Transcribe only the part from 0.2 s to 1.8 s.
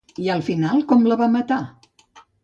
I al final com la va matar?